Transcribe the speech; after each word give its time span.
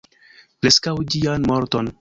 Preskaŭ 0.65 0.95
ĝian 1.17 1.49
morton. 1.53 1.89